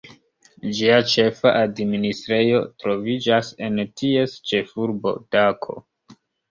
[0.77, 5.83] Ĝia ĉefa administrejo troviĝas en ties ĉefurbo Dako.